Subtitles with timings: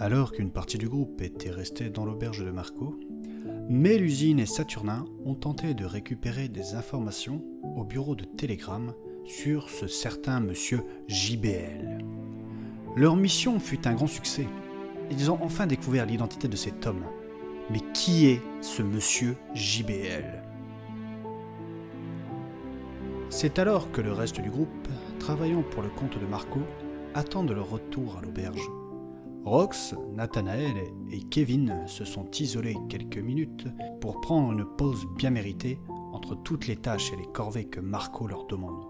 [0.00, 2.98] Alors qu'une partie du groupe était restée dans l'auberge de Marco,
[3.68, 7.44] Mélusine et Saturnin ont tenté de récupérer des informations
[7.76, 8.92] au bureau de télégramme
[9.24, 12.04] sur ce certain monsieur JBL.
[12.96, 14.48] Leur mission fut un grand succès.
[15.12, 17.04] Ils ont enfin découvert l'identité de cet homme.
[17.70, 20.42] Mais qui est ce monsieur JBL
[23.30, 24.88] C'est alors que le reste du groupe,
[25.20, 26.60] travaillant pour le compte de Marco,
[27.14, 28.68] attendent leur retour à l'auberge.
[29.44, 30.74] Rox, Nathanaël
[31.10, 33.66] et Kevin se sont isolés quelques minutes
[34.00, 35.78] pour prendre une pause bien méritée
[36.14, 38.84] entre toutes les tâches et les corvées que Marco leur demande.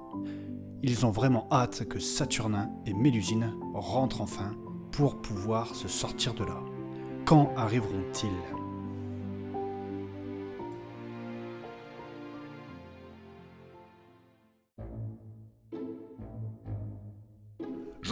[0.83, 4.53] Ils ont vraiment hâte que Saturnin et Mélusine rentrent enfin
[4.93, 6.63] pour pouvoir se sortir de là.
[7.25, 8.64] Quand arriveront-ils?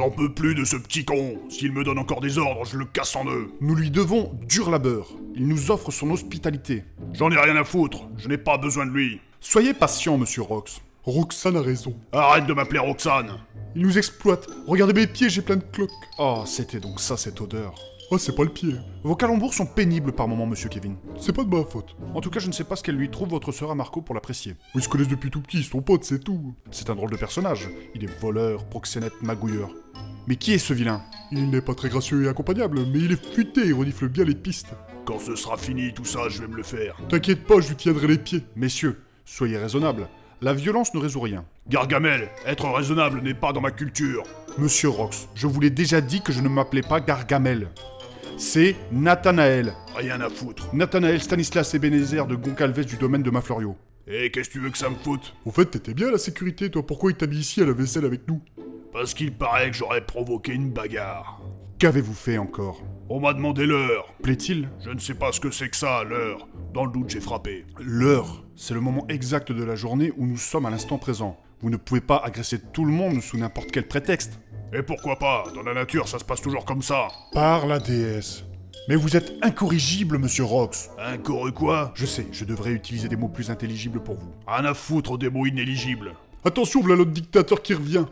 [0.02, 1.38] J'en peux plus de ce petit con.
[1.48, 3.52] S'il me donne encore des ordres, je le casse en deux.
[3.60, 5.06] Nous lui devons dur labeur.
[5.36, 6.82] Il nous offre son hospitalité.
[7.12, 8.08] J'en ai rien à foutre.
[8.16, 9.20] Je n'ai pas besoin de lui.
[9.38, 10.80] Soyez patient, monsieur Rox.
[11.04, 11.94] Roxane a raison.
[12.10, 13.38] Arrête de m'appeler Roxane.
[13.76, 14.48] Il nous exploite.
[14.66, 15.90] Regardez mes pieds, j'ai plein de cloques.
[16.18, 17.72] Oh, c'était donc ça cette odeur.
[18.14, 18.74] Oh, c'est pas le pied.
[19.04, 20.96] Vos calembours sont pénibles par moments, monsieur Kevin.
[21.18, 21.96] C'est pas de ma faute.
[22.12, 24.02] En tout cas, je ne sais pas ce qu'elle lui trouve votre sœur à Marco
[24.02, 24.54] pour l'apprécier.
[24.74, 26.54] Ils se connaissent depuis tout petit, ils sont potes, c'est tout.
[26.70, 27.70] C'est un drôle de personnage.
[27.94, 29.70] Il est voleur, proxénète, magouilleur.
[30.26, 31.00] Mais qui est ce vilain?
[31.30, 34.34] Il n'est pas très gracieux et accompagnable, mais il est futé et renifle bien les
[34.34, 34.74] pistes.
[35.06, 36.98] Quand ce sera fini, tout ça, je vais me le faire.
[37.08, 38.44] T'inquiète pas, je lui tiendrai les pieds.
[38.56, 40.06] Messieurs, soyez raisonnables.
[40.42, 41.46] La violence ne résout rien.
[41.66, 44.24] Gargamel, être raisonnable n'est pas dans ma culture.
[44.58, 47.68] Monsieur Rox, je vous l'ai déjà dit que je ne m'appelais pas Gargamel.
[48.44, 49.72] C'est Nathanaël.
[49.94, 50.74] Rien à foutre.
[50.74, 53.76] Nathanaël Stanislas Ebenezer de Goncalves du domaine de Maflorio.
[54.08, 55.36] Et qu'est-ce que tu veux que ça me foute?
[55.46, 56.84] Au fait, t'étais bien à la sécurité, toi.
[56.84, 58.42] Pourquoi il t'a mis ici à la vaisselle avec nous?
[58.92, 61.40] Parce qu'il paraît que j'aurais provoqué une bagarre.
[61.78, 62.82] Qu'avez-vous fait encore?
[63.08, 64.12] On m'a demandé l'heure.
[64.24, 64.68] Plaît-il?
[64.84, 66.48] Je ne sais pas ce que c'est que ça, l'heure.
[66.74, 67.64] Dans le doute, j'ai frappé.
[67.80, 71.38] L'heure, c'est le moment exact de la journée où nous sommes à l'instant présent.
[71.60, 74.40] Vous ne pouvez pas agresser tout le monde sous n'importe quel prétexte.
[74.74, 75.44] Et pourquoi pas?
[75.54, 77.08] Dans la nature, ça se passe toujours comme ça.
[77.32, 78.42] Par la déesse.
[78.88, 80.90] Mais vous êtes incorrigible, monsieur Rox.
[80.98, 81.92] Incorru quoi?
[81.94, 84.32] Je sais, je devrais utiliser des mots plus intelligibles pour vous.
[84.46, 86.14] Rien à foutre des mots inéligibles.
[86.44, 88.06] Attention, voilà l'autre dictateur qui revient.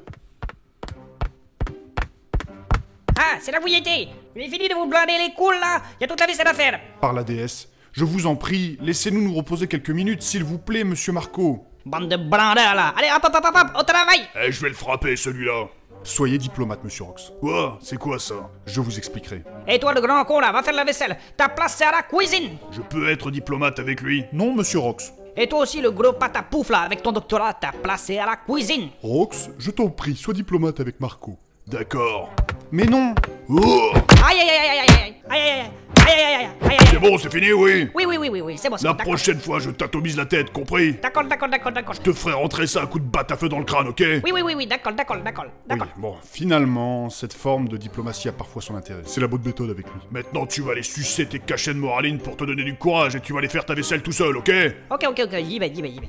[3.18, 5.82] Ah, c'est là où il était Il est fini de vous blader les couilles là
[5.98, 8.78] Il y a toute la vaisselle à faire Par la déesse, je vous en prie,
[8.80, 11.66] laissez-nous nous reposer quelques minutes, s'il vous plaît, monsieur Marco.
[11.84, 14.68] Bande de brandeurs là Allez, hop hop hop hop, hop au travail Eh, je vais
[14.68, 15.66] le frapper, celui-là.
[16.02, 17.32] Soyez diplomate, monsieur Rox.
[17.40, 17.78] Quoi?
[17.82, 18.48] C'est quoi ça?
[18.66, 19.42] Je vous expliquerai.
[19.68, 22.02] Et toi le grand con là, va faire la vaisselle Ta place c'est à la
[22.02, 24.24] cuisine Je peux être diplomate avec lui?
[24.32, 25.12] Non, monsieur Rox.
[25.36, 28.36] Et toi aussi le gros patapouf là, avec ton doctorat, ta place c'est à la
[28.36, 31.38] cuisine Rox, je t'en prie, sois diplomate avec Marco.
[31.66, 32.30] D'accord.
[32.72, 33.14] Mais non
[33.48, 33.92] Oh
[34.26, 35.70] Aïe aïe aïe aïe aïe aïe aïe aïe aïe
[36.06, 38.58] aïe aïe aïe aïe aïe C'est bon, c'est fini, oui Oui oui oui oui oui,
[38.58, 39.12] c'est bon, c'est La bon, d'accord.
[39.12, 41.94] prochaine fois, je t'atomise la tête, compris D'accord, d'accord, d'accord, d'accord.
[41.94, 44.02] Je te ferai rentrer ça à coup de batte à feu dans le crâne, ok
[44.24, 48.32] Oui oui oui oui, d'accord, d'accord, d'accord, Oui, bon, finalement, cette forme de diplomatie a
[48.32, 49.02] parfois son intérêt.
[49.04, 50.00] C'est la bonne méthode avec lui.
[50.10, 53.20] Maintenant, tu vas aller sucer tes cachets de moraline pour te donner du courage et
[53.20, 54.50] tu vas aller faire ta vaisselle tout seul, ok
[54.90, 56.08] Ok ok ok, j'y vais, j'y vais, j'y vais.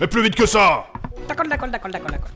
[0.00, 0.86] Mais plus vite que ça
[1.28, 2.30] D'accord, d'accord, d'accord, d'accord, d'accord.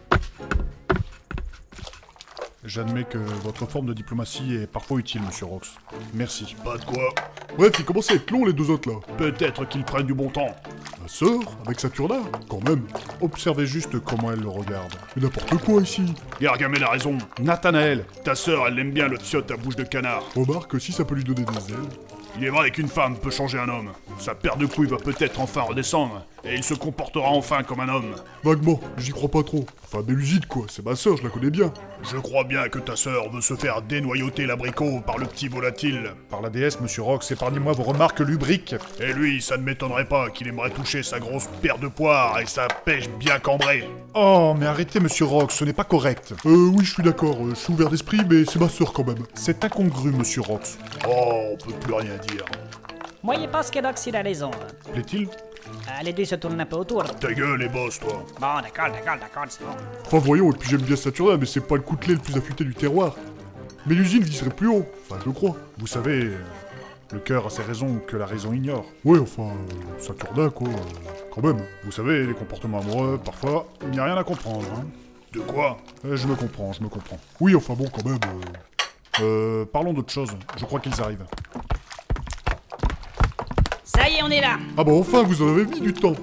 [2.65, 5.77] J'admets que votre forme de diplomatie est parfois utile, monsieur Rox.
[6.13, 6.55] Merci.
[6.63, 7.09] Pas de quoi.
[7.57, 8.97] Bref, ils commencent à être longs les deux autres là.
[9.17, 10.55] Peut-être qu'ils prennent du bon temps.
[11.01, 12.83] Ma sœur, avec Saturnin, quand même.
[13.23, 14.95] Observez juste comment elle le regarde.
[15.17, 16.15] Mais n'importe quoi ici.
[16.39, 17.17] Gargamel a raison.
[17.41, 20.25] Nathanaël, Ta sœur, elle aime bien le tiote à bouche de canard.
[20.37, 21.89] Remarque si ça peut lui donner des ailes.
[22.37, 23.91] Il est vrai qu'une femme peut changer un homme.
[24.19, 27.89] Sa paire de couilles va peut-être enfin redescendre, et il se comportera enfin comme un
[27.89, 28.15] homme.
[28.43, 29.65] Vaguement, j'y crois pas trop.
[29.85, 31.73] Enfin, Méluside quoi, c'est ma sœur, je la connais bien.
[32.03, 36.13] Je crois bien que ta sœur veut se faire dénoyauter l'abricot par le petit volatile.
[36.31, 38.75] par la déesse, monsieur Rox, épargnez-moi vos remarques lubriques.
[39.01, 42.47] Et lui, ça ne m'étonnerait pas qu'il aimerait toucher sa grosse paire de poires et
[42.47, 43.89] sa pêche bien cambrée.
[44.15, 46.35] Oh, mais arrêtez, monsieur Rox, ce n'est pas correct.
[46.47, 49.07] Euh, oui, je suis d'accord, euh, je suis ouvert d'esprit, mais c'est ma sœur quand
[49.07, 49.25] même.
[49.35, 50.79] C'est incongru, monsieur Rox.
[51.09, 52.45] Oh, on peut plus rien dire.
[53.23, 54.51] Moi, je pense que Dox il a raison.
[54.93, 55.29] Plaît-il
[55.89, 57.05] Ah, Les deux se tournent un peu autour.
[57.17, 58.25] Ta gueule et bosse, toi.
[58.41, 59.73] Bon, d'accord, d'accord, d'accord, c'est bon.
[60.07, 62.65] Enfin, voyons, et puis j'aime bien Saturnin, mais c'est pas le coutelet le plus affûté
[62.65, 63.15] du terroir.
[63.87, 65.57] Mais l'usine viserait plus haut, enfin, je crois.
[65.79, 66.37] Vous savez, euh,
[67.13, 68.85] le cœur a ses raisons que la raison ignore.
[69.05, 70.73] Ouais, enfin, euh, Saturnin quoi, euh,
[71.35, 71.63] quand même.
[71.85, 74.67] Vous savez, les comportements amoureux, parfois, il n'y a rien à comprendre.
[74.77, 74.85] Hein.
[75.33, 75.79] De quoi?
[76.05, 77.19] Euh, je me comprends, je me comprends.
[77.41, 78.19] Oui, enfin bon, quand même.
[78.25, 78.41] euh,
[79.23, 80.31] Euh, parlons d'autre chose.
[80.57, 81.25] Je crois qu'ils arrivent.
[84.21, 84.59] Ça y est, on est là.
[84.77, 86.15] Ah bah enfin, vous en avez mis du temps.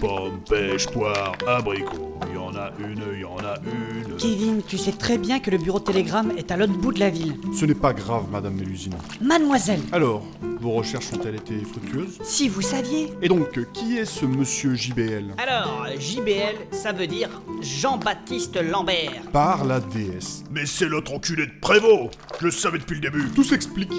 [0.00, 2.18] Pomme, pêche, poire, abricot.
[2.28, 4.16] Il y en a une, il y en a une.
[4.16, 7.00] Kevin, tu sais très bien que le bureau de télégramme est à l'autre bout de
[7.00, 7.34] la ville.
[7.54, 8.94] Ce n'est pas grave, Madame Mélusine.
[9.20, 10.24] Mademoiselle, Alors,
[10.60, 12.18] vos recherches ont-elles été fructueuses?
[12.24, 13.12] Si vous saviez...
[13.22, 17.28] Et donc, qui est ce monsieur JBL Alors, JBL, ça veut dire
[17.60, 19.22] Jean-Baptiste Lambert.
[19.32, 20.44] Par la déesse.
[20.50, 23.28] Mais c'est l'autre enculé de Prévost Je le savais depuis le début.
[23.34, 23.92] Tout s'explique.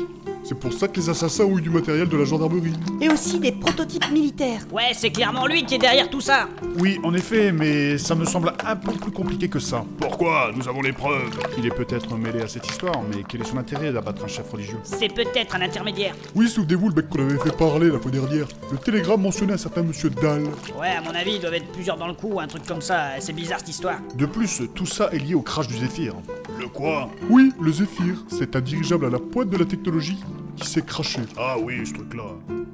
[0.47, 2.73] C'est pour ça que les assassins ont eu du matériel de la gendarmerie.
[3.01, 4.61] Et aussi des prototypes militaires.
[4.71, 6.47] Ouais, c'est clairement lui qui est derrière tout ça.
[6.79, 9.83] Oui, en effet, mais ça me semble un peu plus compliqué que ça.
[9.99, 11.31] Pourquoi Nous avons les preuves?
[11.57, 14.51] Il est peut-être mêlé à cette histoire, mais quel est son intérêt d'abattre un chef
[14.51, 14.77] religieux?
[14.83, 16.13] C'est peut-être un intermédiaire.
[16.35, 18.47] Oui, souvenez-vous le mec qu'on avait fait parler la fois dernière.
[18.71, 20.43] Le télégramme mentionnait un certain monsieur Dahl.
[20.79, 23.19] Ouais, à mon avis, il doivent être plusieurs dans le coup, un truc comme ça.
[23.19, 23.97] C'est bizarre cette histoire.
[24.13, 26.13] De plus, tout ça est lié au crash du Zéphyr.
[26.59, 27.09] Le quoi?
[27.31, 30.19] Oui, le Zephyr, c'est un dirigeable à la pointe de la technologie
[30.55, 31.21] qui s'est craché.
[31.37, 32.23] Ah oui, ce truc-là.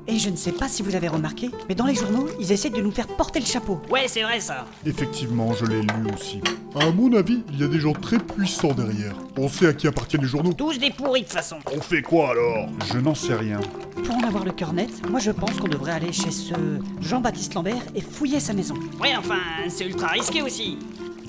[0.07, 2.69] Et je ne sais pas si vous avez remarqué, mais dans les journaux, ils essaient
[2.69, 3.79] de nous faire porter le chapeau.
[3.89, 4.65] Ouais, c'est vrai ça.
[4.85, 6.41] Effectivement, je l'ai lu aussi.
[6.75, 9.13] À mon avis, il y a des gens très puissants derrière.
[9.37, 10.53] On sait à qui appartiennent les journaux.
[10.53, 11.57] Tous des pourris de toute façon.
[11.71, 12.69] On fait quoi alors?
[12.91, 13.59] Je n'en sais rien.
[14.03, 16.55] Pour en avoir le cœur net, moi je pense qu'on devrait aller chez ce
[16.99, 18.75] Jean-Baptiste Lambert et fouiller sa maison.
[18.99, 19.39] Ouais, enfin,
[19.69, 20.79] c'est ultra risqué aussi.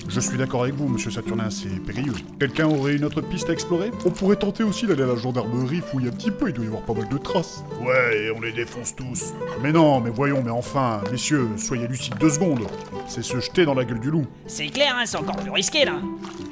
[0.07, 2.13] Je suis d'accord avec vous, monsieur Saturnin, c'est périlleux.
[2.39, 3.91] Quelqu'un aurait une autre piste à explorer?
[4.05, 6.67] On pourrait tenter aussi d'aller à la gendarmerie, fouiller un petit peu, il doit y
[6.67, 7.63] avoir pas mal de traces.
[7.81, 9.33] Ouais, et on les défonce tous.
[9.61, 12.67] Mais non, mais voyons, mais enfin, messieurs, soyez lucides deux secondes.
[13.07, 14.27] C'est se jeter dans la gueule du loup.
[14.45, 15.95] C'est clair, hein, c'est encore plus risqué là.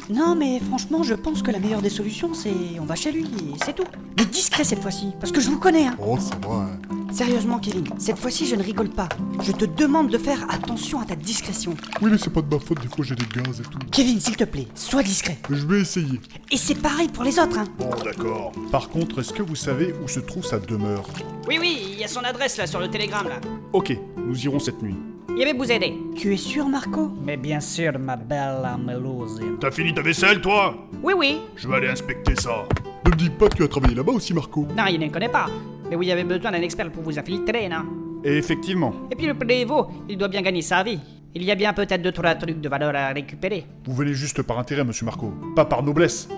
[0.09, 3.23] Non mais franchement, je pense que la meilleure des solutions, c'est on va chez lui
[3.23, 3.85] et c'est tout.
[4.17, 5.95] Mais discret cette fois-ci, parce que je vous connais, hein.
[5.99, 6.90] Oh, ça va, hein.
[7.11, 9.09] Sérieusement, Kevin, cette fois-ci je ne rigole pas.
[9.43, 11.75] Je te demande de faire attention à ta discrétion.
[12.01, 13.77] Oui, mais c'est pas de ma faute, des fois j'ai des gaz et tout.
[13.91, 15.37] Kevin, s'il te plaît, sois discret.
[15.49, 16.19] Je vais essayer.
[16.49, 17.65] Et c'est pareil pour les autres, hein.
[17.77, 18.53] Bon, d'accord.
[18.71, 21.03] Par contre, est-ce que vous savez où se trouve sa demeure?
[21.47, 23.41] Oui, oui, il y a son adresse là sur le télégramme là.
[23.73, 24.95] Ok, nous irons cette nuit.
[25.35, 25.93] Il avait vous aider.
[26.15, 27.11] Tu es sûr, Marco?
[27.23, 29.57] Mais bien sûr, ma belle Amélusine.
[29.59, 30.75] T'as fini ta vaisselle, toi?
[31.03, 31.39] Oui, oui.
[31.55, 32.65] Je vais aller inspecter ça.
[33.05, 34.67] Ne me dis pas que tu as travaillé là-bas aussi, Marco.
[34.77, 35.47] Non, il ne connaît pas.
[35.91, 37.83] Mais vous avez besoin d'un expert pour vous infiltrer, non
[38.23, 40.97] Et effectivement, Et puis le prévôt, il doit bien gagner sa vie.
[41.35, 43.65] Il y a bien peut-être deux trois trucs de valeur à récupérer.
[43.85, 46.29] vous venez juste par intérêt, monsieur Marco, pas par noblesse.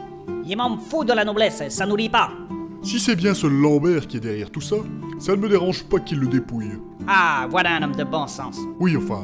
[0.48, 2.32] Il m'en fout de la noblesse, ça nourrit pas.
[2.82, 4.78] Si c'est bien ce Lambert qui est derrière tout ça,
[5.20, 6.80] ça ne me dérange pas qu'il le dépouille.
[7.08, 8.58] Ah, voilà un homme de bon sens.
[8.80, 9.24] Oui, enfin...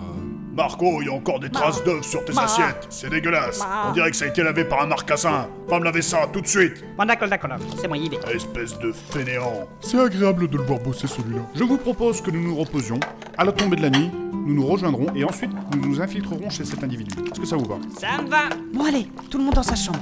[0.60, 2.86] Marco, il y a encore des traces d'œufs sur tes assiettes.
[2.90, 3.62] C'est dégueulasse.
[3.88, 5.48] On dirait que ça a été lavé par un marcassin.
[5.70, 6.84] Va me laver ça tout de suite.
[6.98, 8.18] Bon, d'accord, d'accord, c'est moi, y vais.
[8.36, 9.70] Espèce de fainéant.
[9.80, 11.44] C'est agréable de le voir bosser celui-là.
[11.56, 13.00] Je vous propose que nous nous reposions.
[13.38, 16.66] À la tombée de la nuit, nous nous rejoindrons et ensuite nous nous infiltrerons chez
[16.66, 17.16] cet individu.
[17.32, 17.78] Est-ce que ça vous va?
[17.98, 18.50] Ça me va.
[18.74, 20.02] Bon allez, tout le monde dans sa chambre.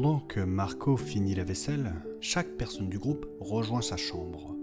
[0.00, 4.54] Pendant que Marco finit la vaisselle, chaque personne du groupe rejoint sa chambre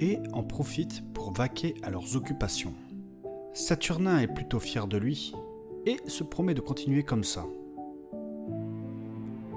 [0.00, 2.74] et en profite pour vaquer à leurs occupations.
[3.54, 5.32] Saturnin est plutôt fier de lui
[5.86, 7.46] et se promet de continuer comme ça.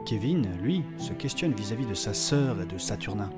[0.05, 3.31] Kevin, lui, se questionne vis-à-vis de sa sœur et de Saturnin.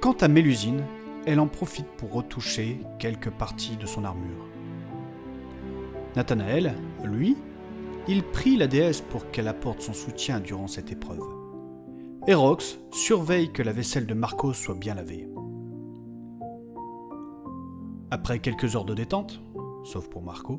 [0.00, 0.84] Quant à Mélusine,
[1.26, 4.46] elle en profite pour retoucher quelques parties de son armure.
[6.14, 7.36] Nathanaël, lui,
[8.08, 11.24] il prie la déesse pour qu'elle apporte son soutien durant cette épreuve.
[12.26, 15.28] Erox surveille que la vaisselle de Marcos soit bien lavée.
[18.10, 19.40] Après quelques heures de détente,
[19.84, 20.58] sauf pour Marco,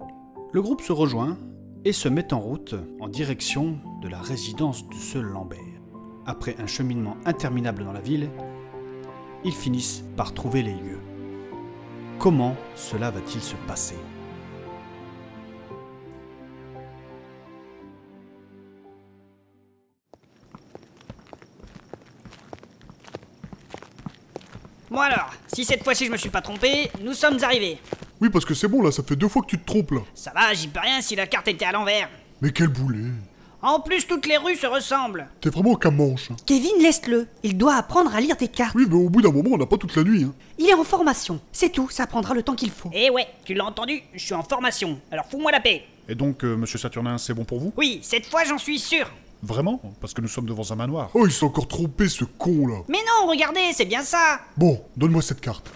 [0.52, 1.38] le groupe se rejoint
[1.86, 5.60] et se met en route en direction de la résidence de ce Lambert.
[6.26, 8.30] Après un cheminement interminable dans la ville,
[9.46, 11.00] ils finissent par trouver les lieux.
[12.20, 13.96] Comment cela va-t-il se passer?
[24.98, 27.78] Bon alors, si cette fois-ci je me suis pas trompé, nous sommes arrivés.
[28.20, 30.00] Oui, parce que c'est bon là, ça fait deux fois que tu te trompes là.
[30.16, 32.10] Ça va, j'y peux rien si la carte était à l'envers.
[32.42, 33.12] Mais quel boulet
[33.62, 35.28] En plus, toutes les rues se ressemblent.
[35.40, 36.32] T'es vraiment qu'un manche.
[36.32, 36.36] hein.
[36.48, 37.28] Kevin, laisse-le.
[37.44, 38.74] Il doit apprendre à lire tes cartes.
[38.74, 40.24] Oui, mais au bout d'un moment, on n'a pas toute la nuit.
[40.24, 40.34] Hein.
[40.58, 41.40] Il est en formation.
[41.52, 42.90] C'est tout, ça prendra le temps qu'il faut.
[42.92, 45.00] Eh ouais, tu l'as entendu, je suis en formation.
[45.12, 45.84] Alors fous-moi la paix.
[46.10, 47.72] Et donc, euh, monsieur Saturnin, c'est bon pour vous?
[47.78, 49.08] Oui, cette fois j'en suis sûr.
[49.44, 51.10] Vraiment Parce que nous sommes devant un manoir.
[51.14, 52.78] Oh, il s'est encore trompé ce con là.
[52.88, 54.40] Mais non, regardez, c'est bien ça.
[54.58, 55.70] Bon, donne-moi cette carte.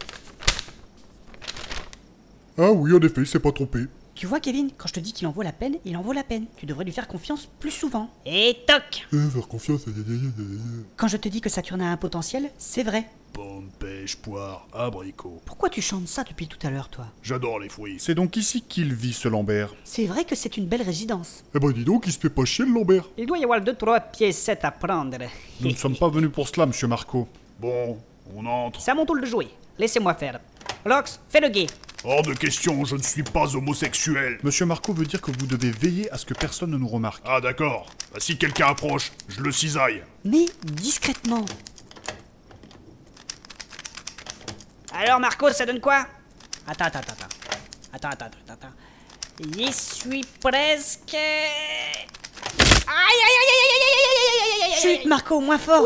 [2.57, 3.85] Ah oui, en effet, il s'est pas trompé.
[4.13, 6.11] Tu vois, Kevin, quand je te dis qu'il en vaut la peine, il en vaut
[6.13, 6.45] la peine.
[6.57, 8.09] Tu devrais lui faire confiance plus souvent.
[8.25, 9.81] Et toc Eh, faire confiance.
[9.87, 10.85] aïe, aïe, aïe, aïe, aïe.
[10.97, 13.09] Quand je te dis que Saturne a un potentiel, c'est vrai.
[13.33, 15.41] Bande pêche, poire, abricot.
[15.45, 17.95] Pourquoi tu chantes ça depuis tout à l'heure, toi J'adore les fruits.
[17.99, 19.73] C'est donc ici qu'il vit, ce Lambert.
[19.83, 21.43] C'est vrai que c'est une belle résidence.
[21.55, 23.05] Eh ben dis donc, il se fait pas chier le Lambert.
[23.17, 25.17] Il doit y avoir deux, trois piécettes à prendre.
[25.61, 27.27] Nous ne sommes pas venus pour cela, monsieur Marco.
[27.59, 27.97] Bon,
[28.35, 28.81] on entre.
[28.81, 29.47] C'est à mon tour de jouer.
[29.77, 30.39] Laissez-moi faire.
[30.85, 31.67] Lox, fais le guet.
[32.03, 34.39] Hors de question, je ne suis pas homosexuel.
[34.43, 37.21] Monsieur Marco veut dire que vous devez veiller à ce que personne ne nous remarque.
[37.27, 37.85] Ah d'accord.
[38.11, 40.01] Bah, si quelqu'un approche, je le cisaille.
[40.25, 41.45] Mais discrètement.
[45.03, 46.05] Alors, Marco, ça donne quoi
[46.67, 47.25] Attends, attends, attends.
[47.91, 48.67] Attends, attends, attends, attends.
[49.57, 51.15] J'y suis presque.
[51.15, 51.25] Aïe,
[52.87, 55.83] aïe, aïe, aïe, aïe, aïe, aïe, aïe, aïe, aïe, aïe, Chut, Marco, moins fort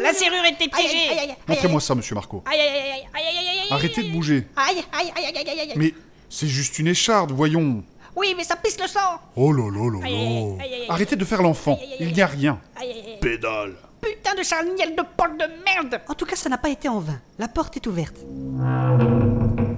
[0.00, 1.34] La serrure était piégée.
[1.46, 2.42] Montrez-moi ça, monsieur Marco.
[2.46, 3.68] Aïe, aïe, aïe, aïe, aïe, aïe, aïe, aïe.
[3.70, 4.46] Arrêtez de bouger.
[4.56, 5.72] Aïe, aïe, aïe, aïe, aïe, aïe, aïe.
[5.76, 5.92] Mais
[6.30, 7.84] c'est juste une écharde, voyons.
[8.16, 9.20] Oui, mais ça pisse le sang.
[9.36, 10.64] Oh là là là Aïe, aïe, aïe, là.
[10.64, 10.86] aïe, aïe, aïe.
[10.88, 11.78] Arrêtez de faire l'enfant.
[12.00, 12.58] Il n'y a rien.
[12.76, 13.18] Aïe, aïe, aïe.
[13.20, 13.74] Pédale.
[14.12, 16.02] Putain de charniel de porte de merde.
[16.06, 17.18] En tout cas, ça n'a pas été en vain.
[17.38, 18.16] La porte est ouverte.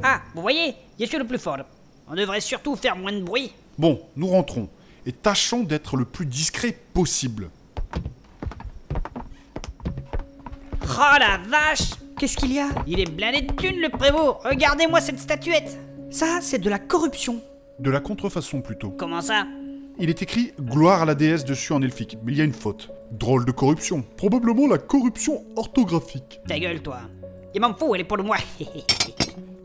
[0.03, 1.59] Ah, vous voyez, je suis le plus fort.
[2.09, 3.53] On devrait surtout faire moins de bruit.
[3.79, 4.69] Bon, nous rentrons.
[5.07, 7.49] Et tâchons d'être le plus discret possible.
[10.83, 12.69] Oh la vache Qu'est-ce qu'il y a?
[12.89, 15.79] Il est blindé de thunes, le prévôt Regardez-moi cette statuette
[16.11, 17.41] Ça, c'est de la corruption.
[17.79, 18.91] De la contrefaçon plutôt.
[18.91, 19.47] Comment ça?
[20.01, 22.53] Il est écrit gloire à la déesse dessus en elfique, mais il y a une
[22.53, 22.91] faute.
[23.11, 24.03] Drôle de corruption.
[24.17, 26.41] Probablement la corruption orthographique.
[26.49, 26.99] Ta gueule, toi.
[27.55, 28.37] Il m'en fout, elle est pour moi.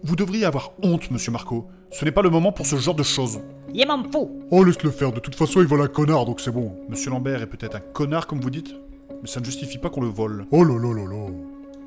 [0.03, 1.67] Vous devriez avoir honte, monsieur Marco.
[1.91, 3.41] Ce n'est pas le moment pour ce genre de choses.
[3.73, 4.29] Il m'en fout.
[4.51, 6.75] Oh, laisse-le faire, de toute façon, il vole un connard, donc c'est bon.
[6.87, 8.75] Monsieur Lambert est peut-être un connard, comme vous dites,
[9.21, 10.45] mais ça ne justifie pas qu'on le vole.
[10.51, 11.27] Oh là là là là.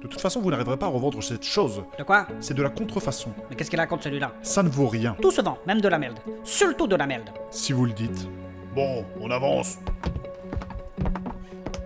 [0.03, 1.83] De toute façon, vous n'arriverez pas à revendre cette chose.
[1.97, 2.27] De quoi?
[2.41, 3.31] C'est de la contrefaçon.
[3.49, 4.33] Mais qu'est-ce qu'il raconte celui-là?
[4.43, 6.19] Ça ne vaut rien, Tout se vend, même de la merde.
[6.43, 7.31] Surtout de la merde.
[7.51, 8.29] si vous le dites.
[8.75, 9.79] Bon, on avance.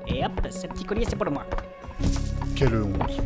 [0.09, 1.45] Et hop, ce petit collier, c'est pour moi.
[2.55, 3.21] Quelle honte.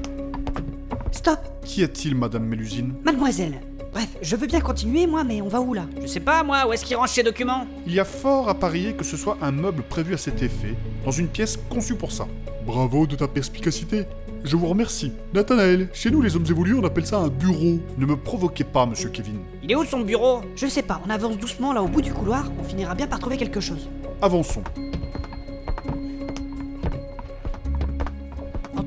[1.12, 2.94] Stop Qui est-il, Madame Mélusine?
[3.04, 3.60] Mademoiselle
[3.92, 5.84] Bref, je veux bien continuer, moi, mais on va où là?
[6.00, 7.66] Je sais pas, moi, où est-ce qu'il range ses documents?
[7.86, 10.76] Il y a fort à parier que ce soit un meuble prévu à cet effet,
[11.04, 12.28] dans une pièce conçue pour ça.
[12.64, 14.04] Bravo de ta perspicacité.
[14.44, 15.12] Je vous remercie.
[15.34, 17.80] Nathanaël, chez nous les hommes évolués, on appelle ça un bureau.
[17.98, 19.40] Ne me provoquez pas, monsieur Kevin.
[19.62, 20.40] Il est où son bureau?
[20.54, 23.18] Je sais pas, on avance doucement là au bout du couloir, on finira bien par
[23.18, 23.88] trouver quelque chose.
[24.22, 24.62] Avançons.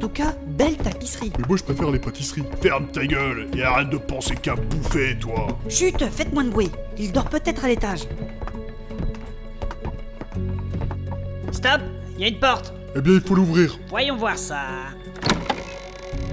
[0.04, 1.32] Tout cas, belle tapisserie.
[1.40, 2.44] Mais moi je préfère les pâtisseries.
[2.62, 5.48] Ferme ta gueule et arrête de penser qu'à bouffer, toi.
[5.70, 6.70] Chut, faites moins de bruit.
[6.98, 8.02] Il dort peut-être à l'étage.
[11.54, 11.82] Stop
[12.18, 12.74] Il y a une porte.
[12.98, 13.80] Eh bien, il faut l'ouvrir.
[13.90, 14.66] Voyons voir ça.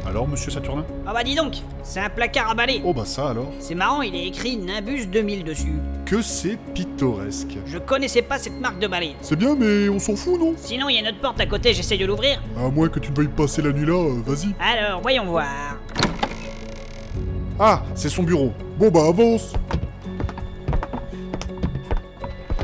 [0.07, 2.81] Alors, monsieur Saturnin Ah bah dis donc, c'est un placard à balai.
[2.85, 3.51] Oh bah ça alors.
[3.61, 5.75] C'est marrant, il est écrit Nimbus 2000 dessus.
[6.07, 7.59] Que c'est pittoresque.
[7.67, 9.15] Je connaissais pas cette marque de balai.
[9.21, 10.55] C'est bien, mais on s'en fout, non?
[10.57, 12.43] Sinon, il y a une autre porte à côté, j'essaie de l'ouvrir.
[12.59, 14.55] À moins que tu ne veuilles passer la nuit là, euh, vas-y.
[14.61, 15.47] Alors, voyons voir.
[17.59, 18.53] Ah, c'est son bureau.
[18.79, 19.53] Bon bah avance.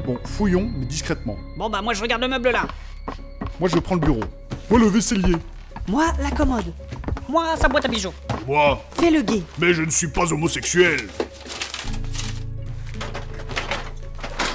[0.06, 1.36] Bon, fouillons, mais discrètement.
[1.58, 2.62] Bon bah moi je regarde le meuble là.
[3.60, 4.20] Moi, je prends le bureau.
[4.70, 5.36] Moi le vaisselier.
[5.88, 6.72] Moi, la commode.
[7.36, 8.14] Moi, sa boîte à bijoux.
[8.46, 9.42] Moi, Fais le guet.
[9.58, 10.96] mais je ne suis pas homosexuel.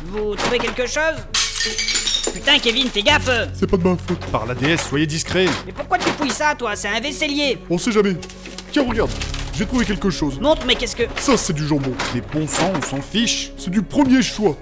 [0.08, 2.34] Vous trouvez quelque chose?
[2.34, 4.26] Putain, Kevin, fais gaffe C'est pas de ma faute.
[4.32, 5.46] Par la déesse, soyez discret.
[5.68, 6.76] Mais pourquoi tu fouilles ça, toi?
[6.76, 8.16] C'est un vaisselier On sait jamais.
[8.72, 9.12] Tiens, regarde.
[9.54, 10.40] J'ai trouvé quelque chose.
[10.40, 11.04] Montre, mais qu'est-ce que.
[11.18, 11.94] Ça, c'est du jambon.
[12.16, 13.52] Mais bon sang, on s'en fiche.
[13.60, 14.58] C'est du premier choix.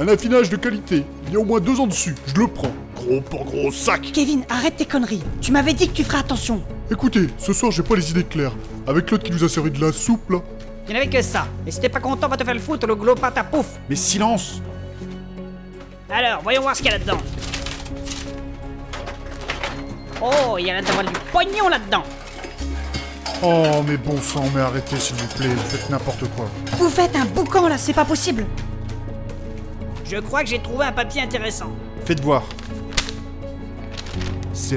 [0.00, 1.04] Un affinage de qualité.
[1.28, 2.16] Il y a au moins deux ans dessus.
[2.26, 2.72] Je le prends.
[2.96, 4.10] Gros pour gros sac.
[4.12, 5.22] Kevin, arrête tes conneries.
[5.40, 6.60] Tu m'avais dit que tu ferais attention.
[6.92, 8.52] Écoutez, ce soir, j'ai pas les idées claires.
[8.86, 10.40] Avec l'autre qui nous a servi de la soupe, là.
[10.86, 11.46] Il n'y avait que ça.
[11.66, 13.64] Et si t'es pas content, va te faire le foutre, le glos pâte à pouf
[13.88, 14.60] Mais silence
[16.10, 17.16] Alors, voyons voir ce qu'il y a là-dedans.
[20.20, 22.02] Oh, il y a d'avoir du pognon là-dedans
[23.42, 26.44] Oh, mais bon sang, mais arrêtez s'il vous plaît, vous faites n'importe quoi.
[26.76, 28.44] Vous faites un boucan là, c'est pas possible.
[30.04, 31.72] Je crois que j'ai trouvé un papier intéressant.
[32.04, 32.42] Faites voir.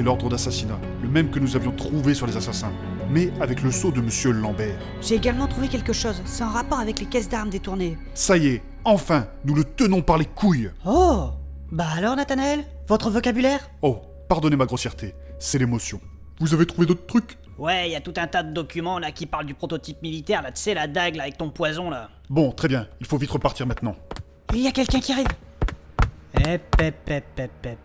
[0.02, 2.72] L'ordre d'assassinat, le même que nous avions trouvé sur les assassins,
[3.10, 4.78] mais avec le sceau de Monsieur Lambert.
[5.00, 6.20] J'ai également trouvé quelque chose.
[6.26, 7.96] C'est en rapport avec les caisses d'armes détournées.
[8.14, 10.70] Ça y est, enfin, nous le tenons par les couilles.
[10.84, 11.30] Oh
[11.72, 13.70] Bah alors, Nathanaël Votre vocabulaire?
[13.82, 16.00] Oh, pardonnez ma grossièreté, c'est l'émotion.
[16.40, 17.38] Vous avez trouvé d'autres trucs?
[17.58, 20.42] Ouais, il y a tout un tas de documents là qui parlent du prototype militaire,
[20.42, 22.10] là, tu sais, la dague là avec ton poison là.
[22.28, 23.96] Bon, très bien, il faut vite repartir maintenant.
[24.52, 25.26] Il y a quelqu'un qui arrive.
[26.34, 27.78] Hep, hep, hep, hep, hep.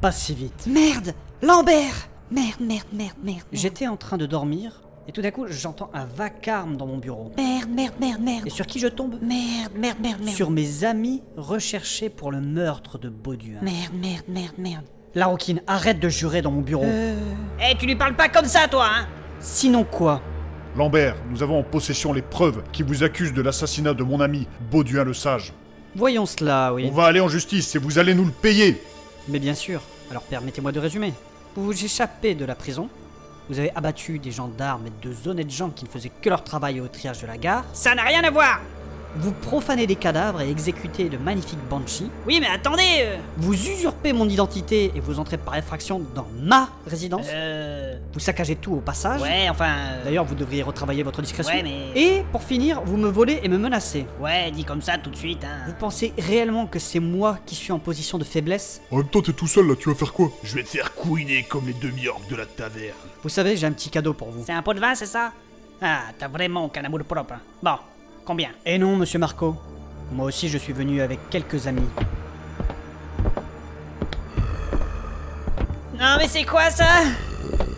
[0.00, 0.66] Pas si vite.
[0.66, 3.16] Merde Lambert Merde, merde, merde, merde.
[3.22, 3.46] merde.
[3.52, 7.32] J'étais en train de dormir, et tout d'un coup, j'entends un vacarme dans mon bureau.
[7.36, 8.46] Merde, merde, merde, merde.
[8.46, 9.18] Et sur qui je tombe?
[9.20, 10.36] Merde, merde, merde, merde.
[10.36, 13.58] Sur mes amis recherchés pour le meurtre de Bauduin.
[13.62, 14.84] Merde, merde, merde, merde.
[15.14, 16.84] La Roquine, arrête de jurer dans mon bureau.
[16.84, 17.18] Euh...
[17.60, 19.06] Eh, tu lui parles pas comme ça, toi, hein?
[19.40, 20.22] Sinon quoi?
[20.76, 24.46] Lambert, nous avons en possession les preuves qui vous accusent de l'assassinat de mon ami
[24.70, 25.52] Bauduin le Sage.
[25.96, 26.88] Voyons cela, oui.
[26.88, 28.80] On va aller en justice et vous allez nous le payer.
[29.28, 29.82] Mais bien sûr.
[30.10, 31.12] Alors permettez-moi de résumer.
[31.54, 32.88] Vous vous échappez de la prison.
[33.48, 36.80] Vous avez abattu des gendarmes et deux honnêtes gens qui ne faisaient que leur travail
[36.80, 37.64] au triage de la gare.
[37.72, 38.60] Ça n'a rien à voir
[39.16, 42.08] Vous profanez des cadavres et exécutez de magnifiques banshees.
[42.26, 46.68] Oui, mais attendez euh, Vous usurpez mon identité et vous entrez par effraction dans ma
[46.86, 47.26] résidence.
[47.30, 47.96] Euh...
[48.12, 49.20] Vous saccagez tout au passage.
[49.20, 49.68] Ouais, enfin...
[49.68, 51.52] euh, D'ailleurs, vous devriez retravailler votre discrétion.
[51.54, 54.06] Ouais, mais- Et pour finir, vous me volez et me menacez.
[54.20, 55.64] Ouais, dit comme ça tout de suite, hein.
[55.66, 58.80] Vous pensez réellement que c'est moi qui suis en position de faiblesse?
[58.92, 60.30] En même temps, t'es tout seul là, tu vas faire quoi?
[60.44, 62.94] Je vais te faire couiner comme les demi-orques de la taverne.
[63.22, 64.44] Vous savez, j'ai un petit cadeau pour vous.
[64.46, 65.32] C'est un pot de vin, c'est ça?
[65.82, 67.32] Ah, t'as vraiment aucun amour propre.
[67.34, 67.40] hein.
[67.62, 67.76] Bon,
[68.24, 69.56] combien Et non, monsieur Marco.
[70.12, 71.88] Moi aussi, je suis venu avec quelques amis.
[75.98, 77.02] Non, mais c'est quoi ça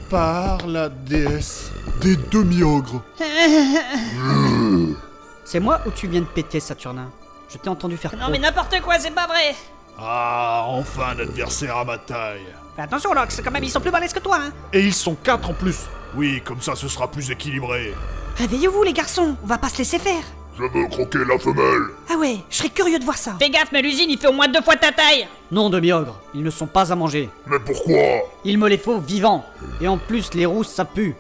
[0.09, 1.71] Par la déesse.
[2.01, 3.03] Des demi-ogres.
[5.45, 7.11] C'est moi ou tu viens de péter, Saturnin
[7.49, 9.55] Je t'ai entendu faire Non, mais n'importe quoi, c'est pas vrai
[9.99, 12.47] Ah, enfin un adversaire à ma taille.
[12.75, 15.15] Fais attention, Lox, quand même, ils sont plus balèzes que toi, hein Et ils sont
[15.15, 15.81] quatre en plus.
[16.17, 17.93] Oui, comme ça ce sera plus équilibré.
[18.37, 20.23] Réveillez-vous, les garçons On va pas se laisser faire
[20.57, 21.83] Je veux croquer la femelle.
[22.11, 24.33] Ah ouais, je serais curieux de voir ça Fais gaffe, mais l'usine, il fait au
[24.33, 27.29] moins deux fois ta taille Non, demi-ogre, ils ne sont pas à manger.
[27.47, 27.99] Mais pourquoi?
[28.45, 29.45] Il me les faut vivants.
[29.81, 31.15] Et en plus, les rousses, ça pue.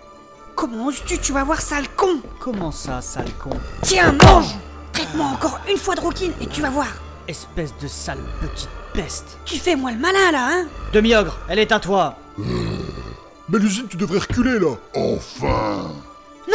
[0.54, 2.20] Comment oses-tu Tu vas voir, sale con?
[2.38, 3.50] Comment ça, sale con?
[3.82, 4.54] Tiens, mange
[4.92, 6.88] Traite-moi encore une fois de rouquine et tu vas voir
[7.26, 9.38] Espèce de sale petite peste.
[9.46, 10.66] Tu fais moi le malin, là, hein?
[10.92, 12.16] Demi-ogre, elle est à toi.
[12.36, 14.74] Mais l'usine, tu devrais reculer là.
[14.94, 15.90] Enfin.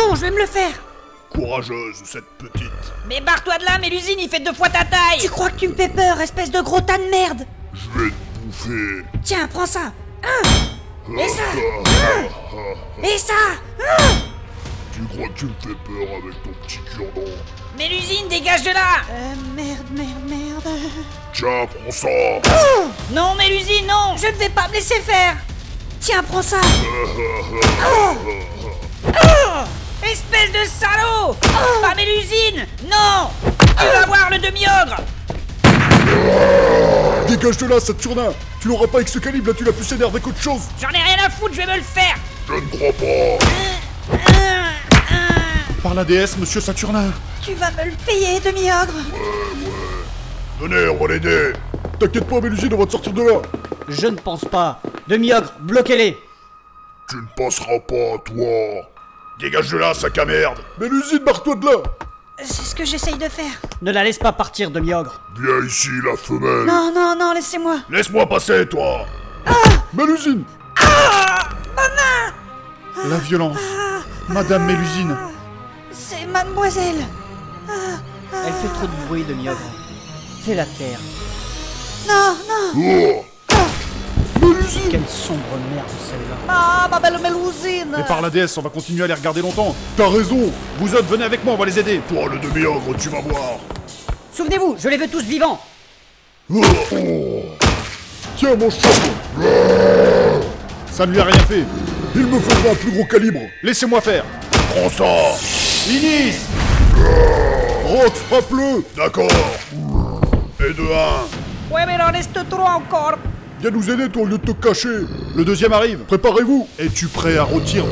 [0.08, 0.72] Non, je vais me le faire.
[1.30, 2.72] Courageuse, cette petite.
[3.10, 5.20] Mais barre-toi de là, mais l'usine, il fait deux fois ta taille.
[5.20, 7.46] Tu crois que tu me fais peur, espèce de gros tas de merde?
[7.74, 9.06] Je vais te bouffer.
[9.22, 9.92] Tiens, prends ça.
[10.24, 11.44] Un Et ça?
[13.00, 13.34] Un Et ça?
[14.94, 17.32] Tu crois que tu me fais peur avec ton petit cure-dent?
[17.78, 19.02] Mais l'usine, dégage de là.
[19.12, 20.80] Euh, merde, merde, merde.
[21.34, 22.08] Tiens, prends ça.
[23.12, 24.16] Non, mais l'usine, non.
[24.16, 25.36] Je ne vais pas me laisser faire.
[26.00, 26.62] Tiens, prends ça
[30.04, 31.36] Espèce de salaud
[31.82, 33.30] Pas mais l'usine Non
[33.78, 34.98] Tu vas voir le demi-ogre
[37.28, 38.30] Dégage de là, Saturnin.
[38.62, 40.62] Tu l'auras pas avec ce calibre là, tu l'as plus s'énerver qu'autre chose.
[40.80, 42.16] J'en ai rien à foutre, je vais me le faire
[42.48, 44.18] Je ne crois pas.
[45.84, 47.12] Par la déesse, monsieur Saturnin.
[47.44, 48.94] Tu vas me le payer, demi-ogre
[50.60, 51.54] Venez, on va l'aider.
[52.00, 53.42] T'inquiète pas, mais l'usine, on va te sortir de là.
[53.90, 54.82] Je ne pense pas.
[55.08, 56.18] Demi-ogre, bloquez-les.
[57.10, 58.90] Tu ne passeras pas, toi.
[59.40, 61.78] Dégage de là, sac à merde Mais l'usine, barre-toi de là.
[62.44, 63.52] C'est ce que j'essaye de faire.
[63.82, 65.22] Ne la laisse pas partir, demi-ogre.
[65.40, 66.66] Viens ici, la femelle.
[66.66, 69.06] Non, non, non, laissez-moi Laisse-moi passer, toi
[69.94, 70.44] Mais l'usine.
[73.10, 73.58] La violence.
[74.28, 75.16] Madame Mélusine.
[75.92, 77.06] C'est mademoiselle
[77.70, 79.58] Elle fait trop de bruit, demi-ogre.
[80.44, 81.00] Fais la terre.
[82.08, 83.26] Non, non Oh.
[84.92, 85.40] Quelle sombre
[85.74, 86.36] merde, celle-là.
[86.50, 89.74] Ah, ma belle Mélusine Et par la déesse, on va continuer à les regarder longtemps.
[89.96, 90.52] T'as raison.
[90.80, 92.02] Vous autres, venez avec moi, on va les aider.
[92.10, 93.60] Toi, le demi-ogre, tu vas voir
[94.34, 95.60] Souvenez-vous, je les veux tous vivants.
[98.38, 98.90] Tiens, mon chat.
[100.92, 101.64] Ça ne lui a rien fait.
[102.16, 103.40] Il me faudra un plus gros calibre.
[103.64, 104.26] Laissez-moi faire.
[104.52, 106.36] Prends ça Inis
[107.86, 108.84] Rox, frappe-le.
[108.96, 109.32] D'accord
[110.60, 113.18] Et de un Ouais, mais il en reste trois encore
[113.60, 115.06] Viens nous aider, toi, au lieu de te cacher.
[115.36, 116.00] Le deuxième arrive.
[116.08, 116.68] Préparez-vous.
[116.78, 117.86] Es-tu prêt à rôtir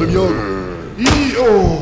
[0.97, 1.82] Ini, oh.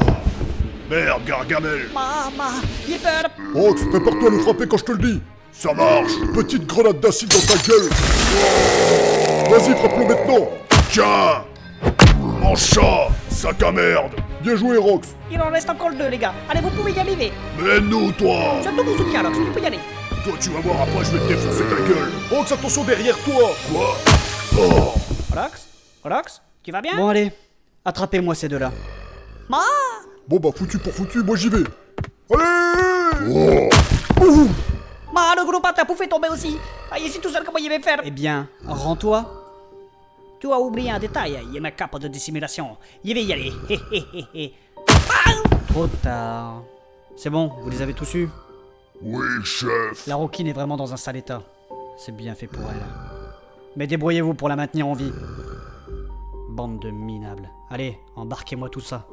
[0.89, 2.51] Merde, Gargamel Maman,
[2.87, 3.23] j'ai peur
[3.55, 5.21] Rox, prépare-toi à le frapper quand je te le dis.
[5.51, 7.89] Ça marche Petite grenade d'acide dans ta gueule.
[9.49, 10.49] Vas-y, frappe-le maintenant.
[10.91, 11.43] Tiens
[12.19, 15.09] Mon chat Sac à merde Bien joué, Rox.
[15.31, 16.33] Il en reste encore deux, les gars.
[16.49, 17.31] Allez, vous pouvez y arriver.
[17.59, 19.79] Mais nous, toi Je te vous soutiens, Lox, tu peux y aller.
[20.23, 23.51] Toi, tu vas voir après, je vais te défoncer ta gueule Rox, attention derrière toi.
[23.69, 23.97] Quoi?
[24.57, 24.93] Oh
[25.31, 25.67] Relax
[26.03, 26.95] Relax Tu vas bien?
[26.95, 27.31] Bon, allez.
[27.83, 28.71] Attrapez-moi ces deux-là.
[29.49, 29.59] Ma?
[30.25, 31.63] Bon bah foutu pour foutu, moi j'y vais.
[32.33, 33.69] Allez
[34.21, 34.47] Oh.
[35.13, 36.57] Ma, le gros pas t'a pouffé tomber aussi.
[36.89, 37.99] Ah, ici tout seul, comment il va faire?
[38.05, 39.25] Eh bien, rends-toi.
[40.39, 42.77] Tu as oublié un détail, il y a ma cape de dissimulation.
[43.03, 43.53] Il va y aller.
[43.69, 44.53] Hé, hé, hé, hé.
[45.67, 46.63] Trop tard.
[47.15, 48.29] C'est bon, vous les avez tous eus?
[49.05, 50.07] Oui, chef.
[50.07, 51.43] La roquine est vraiment dans un sale état.
[51.97, 52.81] C'est bien fait pour elle.
[53.75, 55.11] Mais débrouillez-vous pour la maintenir en vie.
[56.49, 57.49] Bande de minables.
[57.69, 59.07] Allez, embarquez-moi tout ça.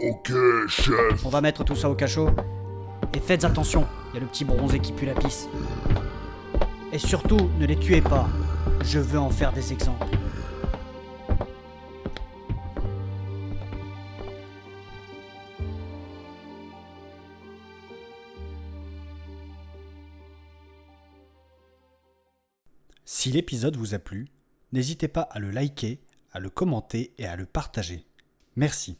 [0.00, 0.32] Ok,
[0.68, 1.24] chef.
[1.24, 2.30] On va mettre tout ça au cachot.
[3.12, 5.48] Et faites attention, il y a le petit bronzé qui pue la pisse.
[6.92, 8.28] Et surtout, ne les tuez pas.
[8.84, 10.06] Je veux en faire des exemples.
[23.26, 24.28] Si l'épisode vous a plu,
[24.70, 25.98] n'hésitez pas à le liker,
[26.30, 28.06] à le commenter et à le partager.
[28.54, 28.98] Merci.